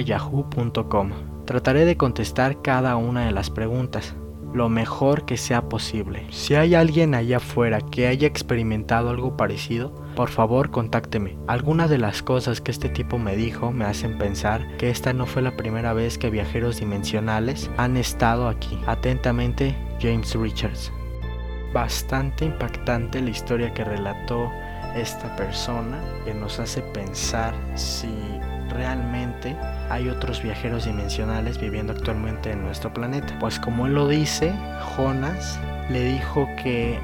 yahoo.com. 0.06 1.33
Trataré 1.46 1.86
de 1.86 1.98
contestar 1.98 2.62
cada 2.62 2.96
una 2.96 3.26
de 3.26 3.32
las 3.32 3.50
preguntas 3.50 4.16
lo 4.54 4.70
mejor 4.70 5.26
que 5.26 5.36
sea 5.36 5.68
posible. 5.68 6.28
Si 6.30 6.56
hay 6.56 6.76
alguien 6.76 7.16
allá 7.16 7.38
afuera 7.38 7.82
que 7.82 8.08
haya 8.08 8.28
experimentado 8.28 9.10
algo 9.10 9.36
parecido, 9.36 9.92
por 10.16 10.30
favor 10.30 10.70
contácteme. 10.70 11.38
Algunas 11.48 11.90
de 11.90 11.98
las 11.98 12.22
cosas 12.22 12.62
que 12.62 12.72
este 12.72 12.88
tipo 12.90 13.18
me 13.18 13.36
dijo 13.36 13.72
me 13.72 13.86
hacen 13.86 14.18
pensar 14.18 14.78
que 14.78 14.90
esta 14.90 15.12
no 15.12 15.26
fue 15.26 15.42
la 15.42 15.58
primera 15.58 15.94
vez 15.94 16.18
que 16.18 16.30
viajeros 16.30 16.80
dimensionales 16.80 17.70
han 17.78 17.98
estado 17.98 18.48
aquí. 18.48 18.80
Atentamente, 18.86 19.76
James 20.00 20.36
Richards. 20.36 20.92
Bastante 21.74 22.46
impactante 22.46 23.22
la 23.22 23.32
historia 23.32 23.74
que 23.74 23.84
relató 23.84 24.52
esta 24.96 25.36
persona 25.36 26.00
que 26.24 26.36
nos 26.36 26.60
hace 26.60 26.82
pensar 26.82 27.56
si 27.74 28.14
realmente 28.74 29.56
hay 29.90 30.10
otros 30.10 30.42
viajeros 30.42 30.86
dimensionales 30.86 31.60
viviendo 31.60 31.94
actualmente 31.94 32.52
en 32.52 32.64
nuestro 32.64 32.94
planeta. 32.94 33.38
Pues 33.40 33.60
como 33.60 33.86
él 33.86 33.94
lo 33.94 34.08
dice, 34.08 34.54
Jonas 34.96 35.60
le 35.90 36.04
dijo 36.04 36.48
que 36.62 37.00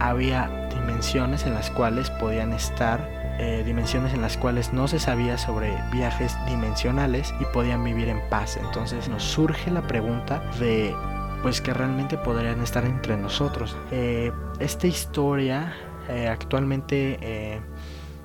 había 0.00 0.68
dimensiones 0.74 1.46
en 1.46 1.54
las 1.54 1.70
cuales 1.70 2.10
podían 2.10 2.52
estar, 2.52 3.08
eh, 3.38 3.62
dimensiones 3.64 4.14
en 4.14 4.22
las 4.22 4.36
cuales 4.36 4.72
no 4.72 4.88
se 4.88 4.98
sabía 4.98 5.38
sobre 5.38 5.72
viajes 5.92 6.36
dimensionales 6.46 7.34
y 7.40 7.44
podían 7.46 7.82
vivir 7.82 8.08
en 8.08 8.20
paz. 8.28 8.56
Entonces 8.56 9.08
nos 9.08 9.22
surge 9.22 9.70
la 9.70 9.82
pregunta 9.82 10.42
de 10.58 10.94
pues 11.42 11.60
que 11.60 11.74
realmente 11.74 12.16
podrían 12.16 12.62
estar 12.62 12.84
entre 12.84 13.16
nosotros. 13.16 13.76
Eh, 13.90 14.32
esta 14.60 14.86
historia 14.86 15.74
eh, 16.08 16.28
actualmente 16.28 17.60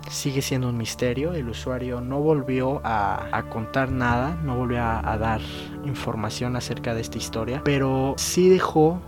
sigue 0.09 0.41
siendo 0.41 0.69
un 0.69 0.77
misterio. 0.77 1.33
El 1.33 1.49
usuario 1.49 2.01
no 2.01 2.19
volvió 2.19 2.81
a, 2.83 3.43
contar 3.49 3.91
nada, 3.91 4.35
no 4.43 4.55
volvió 4.55 4.83
a, 4.83 5.17
dar 5.17 5.41
información 5.85 6.55
acerca 6.55 6.93
de 6.93 7.01
esta 7.01 7.17
historia, 7.17 7.61
pero 7.63 8.15
sí 8.17 8.49
dejó 8.49 9.01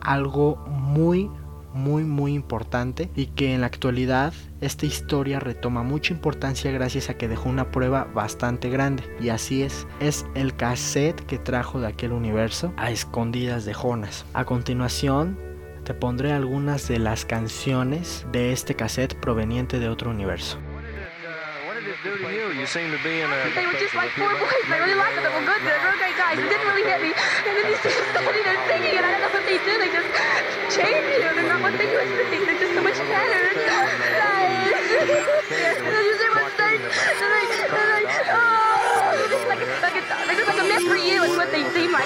algo 0.00 0.56
muy, 0.66 1.30
muy 1.72 2.04
muy 2.04 2.34
importante 2.34 3.10
y 3.16 3.26
que 3.26 3.54
en 3.54 3.62
la 3.62 3.66
actualidad 3.66 4.32
esta 4.60 4.86
historia 4.86 5.40
retoma 5.40 5.82
mucha 5.82 6.12
importancia 6.12 6.70
gracias 6.70 7.10
a 7.10 7.14
que 7.14 7.28
dejó 7.28 7.48
una 7.48 7.70
prueba 7.70 8.04
bastante 8.14 8.70
grande 8.70 9.04
y 9.20 9.30
así 9.30 9.62
es, 9.62 9.86
es 10.00 10.24
el 10.34 10.54
cassette 10.54 11.20
que 11.26 11.38
trajo 11.38 11.80
de 11.80 11.88
aquel 11.88 12.12
universo 12.12 12.72
a 12.76 12.90
escondidas 12.90 13.64
de 13.64 13.74
Jonas. 13.74 14.24
A 14.34 14.44
continuación 14.44 15.53
te 15.84 15.94
pondré 15.94 16.32
algunas 16.32 16.88
de 16.88 16.98
las 16.98 17.24
canciones 17.24 18.26
de 18.32 18.52
este 18.52 18.74
cassette 18.74 19.14
proveniente 19.14 19.78
de 19.78 19.88
otro 19.88 20.10
universo. 20.10 20.58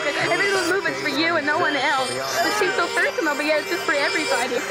Like. 0.04 0.30
Every 0.30 0.50
little 0.50 0.74
movement's 0.74 1.00
for 1.00 1.08
you 1.08 1.36
and 1.36 1.46
no 1.46 1.58
one 1.58 1.76
else. 1.76 2.10
It 2.10 2.52
seems 2.58 2.74
so 2.74 2.86
personal, 2.94 3.34
but 3.34 3.46
yeah, 3.46 3.58
it's 3.58 3.70
just 3.70 3.84
for 3.84 3.94
everybody. 3.94 4.58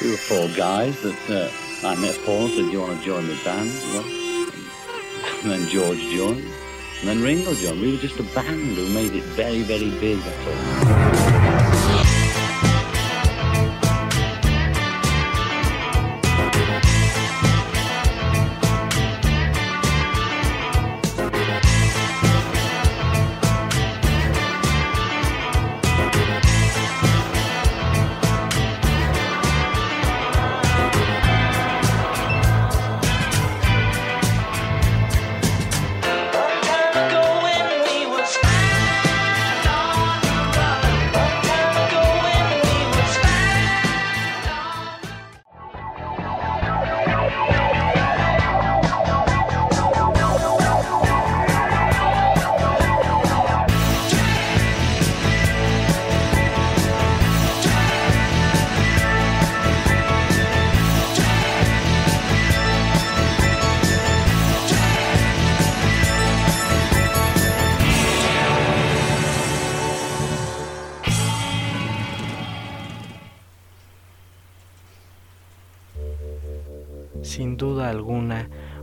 We 0.00 0.12
were 0.12 0.16
four 0.16 0.46
guys 0.56 0.94
that. 1.02 1.18
Uh, 1.28 1.50
I 1.80 1.94
met 1.94 2.18
Paul, 2.24 2.48
said, 2.48 2.56
do 2.56 2.70
you 2.70 2.80
want 2.80 2.98
to 2.98 3.04
join 3.04 3.28
the 3.28 3.38
band? 3.44 3.70
Well, 3.94 4.04
and 5.42 5.50
then 5.50 5.68
George 5.68 6.00
joined. 6.10 6.44
And 7.00 7.08
then 7.08 7.22
Ringo 7.22 7.54
joined. 7.54 7.80
We 7.80 7.92
were 7.92 7.98
just 7.98 8.18
a 8.18 8.24
band 8.34 8.76
who 8.76 8.92
made 8.92 9.12
it 9.14 9.22
very, 9.22 9.62
very 9.62 9.90
big, 10.00 10.18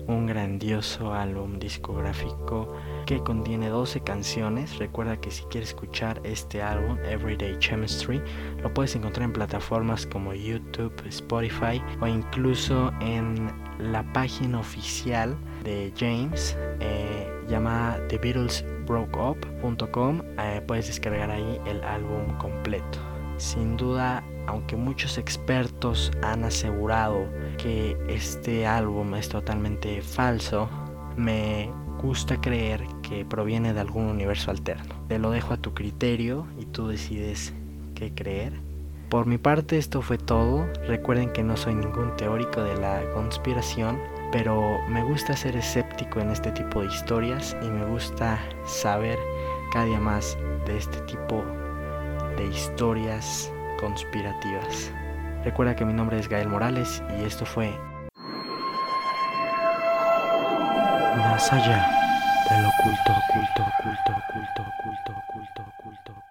un 0.07 0.27
grandioso 0.27 1.13
álbum 1.13 1.59
discográfico 1.59 2.73
que 3.05 3.19
contiene 3.19 3.67
12 3.69 4.01
canciones. 4.01 4.77
Recuerda 4.77 5.19
que 5.19 5.31
si 5.31 5.43
quieres 5.45 5.69
escuchar 5.69 6.21
este 6.23 6.61
álbum, 6.61 6.97
Everyday 7.05 7.57
Chemistry, 7.59 8.21
lo 8.61 8.71
puedes 8.73 8.95
encontrar 8.95 9.25
en 9.25 9.33
plataformas 9.33 10.05
como 10.05 10.33
YouTube, 10.33 10.93
Spotify 11.07 11.81
o 12.01 12.07
incluso 12.07 12.93
en 13.01 13.51
la 13.79 14.03
página 14.13 14.59
oficial 14.59 15.35
de 15.63 15.91
James 15.97 16.55
eh, 16.79 17.27
llamada 17.47 18.07
TheBeatlesBrokeUp.com. 18.07 20.21
Eh, 20.39 20.61
puedes 20.65 20.87
descargar 20.87 21.29
ahí 21.31 21.59
el 21.65 21.83
álbum 21.83 22.37
completo. 22.37 22.99
Sin 23.37 23.75
duda 23.75 24.23
aunque 24.47 24.75
muchos 24.75 25.17
expertos 25.17 26.11
han 26.21 26.43
asegurado 26.43 27.27
que 27.57 27.97
este 28.07 28.65
álbum 28.65 29.15
es 29.15 29.29
totalmente 29.29 30.01
falso, 30.01 30.69
me 31.17 31.71
gusta 32.01 32.39
creer 32.39 32.83
que 33.01 33.25
proviene 33.25 33.73
de 33.73 33.79
algún 33.79 34.05
universo 34.05 34.51
alterno. 34.51 34.95
Te 35.07 35.19
lo 35.19 35.31
dejo 35.31 35.53
a 35.53 35.57
tu 35.57 35.73
criterio 35.73 36.45
y 36.59 36.65
tú 36.65 36.87
decides 36.87 37.53
qué 37.95 38.13
creer. 38.13 38.53
Por 39.09 39.27
mi 39.27 39.37
parte 39.37 39.77
esto 39.77 40.01
fue 40.01 40.17
todo. 40.17 40.67
Recuerden 40.87 41.31
que 41.31 41.43
no 41.43 41.57
soy 41.57 41.75
ningún 41.75 42.15
teórico 42.17 42.61
de 42.61 42.75
la 42.77 43.01
conspiración, 43.13 43.99
pero 44.31 44.79
me 44.89 45.03
gusta 45.03 45.37
ser 45.37 45.55
escéptico 45.55 46.19
en 46.19 46.31
este 46.31 46.51
tipo 46.51 46.81
de 46.81 46.87
historias 46.87 47.55
y 47.61 47.69
me 47.69 47.85
gusta 47.85 48.39
saber 48.65 49.17
cada 49.71 49.85
día 49.85 49.99
más 49.99 50.37
de 50.65 50.77
este 50.77 50.99
tipo 51.01 51.43
de 52.37 52.47
historias 52.47 53.51
conspirativas. 53.79 54.91
Recuerda 55.43 55.75
que 55.75 55.85
mi 55.85 55.93
nombre 55.93 56.19
es 56.19 56.27
Gael 56.27 56.49
Morales 56.49 57.03
y 57.19 57.23
esto 57.23 57.45
fue 57.45 57.71
Más 61.17 61.51
allá 61.53 61.87
del 62.49 62.65
oculto, 62.65 63.11
oculto, 63.11 63.61
oculto, 63.61 64.11
oculto, 64.11 64.61
oculto, 64.61 65.11
oculto, 65.11 65.61
oculto. 65.79 66.24